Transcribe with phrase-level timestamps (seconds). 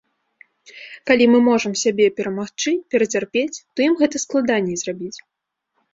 [1.09, 5.15] Калі мы можам сябе перамагчы, перацярпець, то ім гэта складаней зрабіць.